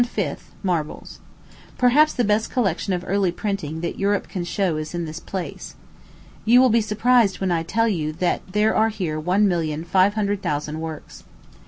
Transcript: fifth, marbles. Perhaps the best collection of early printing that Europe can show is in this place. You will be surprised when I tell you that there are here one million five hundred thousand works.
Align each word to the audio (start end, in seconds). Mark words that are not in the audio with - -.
fifth, 0.03 0.51
marbles. 0.63 1.19
Perhaps 1.77 2.13
the 2.13 2.23
best 2.23 2.49
collection 2.49 2.91
of 2.91 3.05
early 3.05 3.31
printing 3.31 3.81
that 3.81 3.99
Europe 3.99 4.27
can 4.27 4.43
show 4.43 4.77
is 4.77 4.95
in 4.95 5.05
this 5.05 5.19
place. 5.19 5.75
You 6.43 6.59
will 6.59 6.71
be 6.71 6.81
surprised 6.81 7.39
when 7.39 7.51
I 7.51 7.61
tell 7.61 7.87
you 7.87 8.11
that 8.13 8.41
there 8.51 8.75
are 8.75 8.89
here 8.89 9.19
one 9.19 9.47
million 9.47 9.83
five 9.83 10.15
hundred 10.15 10.41
thousand 10.41 10.79
works. 10.81 11.23